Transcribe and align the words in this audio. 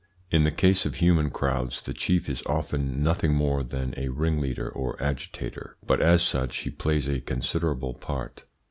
In 0.31 0.45
the 0.45 0.49
case 0.51 0.87
of 0.87 0.95
human 0.95 1.29
crowds 1.29 1.79
the 1.83 1.93
chief 1.93 2.27
is 2.27 2.41
often 2.47 3.03
nothing 3.03 3.35
more 3.35 3.61
than 3.61 3.93
a 3.95 4.07
ringleader 4.09 4.67
or 4.67 4.97
agitator, 4.99 5.77
but 5.85 6.01
as 6.01 6.23
such 6.23 6.57
he 6.61 6.71
plays 6.71 7.07
a 7.07 7.21
considerable 7.21 7.93
part. 7.93 8.45